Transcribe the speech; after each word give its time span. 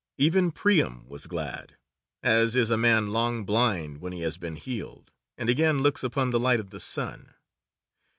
Even 0.17 0.51
Priam 0.51 1.07
was 1.07 1.27
glad, 1.27 1.77
as 2.23 2.55
is 2.55 2.71
a 2.71 2.75
man 2.75 3.09
long 3.11 3.45
blind, 3.45 4.01
when 4.01 4.13
he 4.13 4.21
has 4.21 4.35
been 4.39 4.55
healed, 4.55 5.11
and 5.37 5.47
again 5.47 5.83
looks 5.83 6.03
upon 6.03 6.31
the 6.31 6.39
light 6.39 6.59
of 6.59 6.71
the 6.71 6.79
sun. 6.79 7.35